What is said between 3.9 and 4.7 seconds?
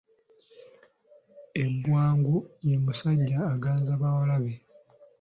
bawalabe.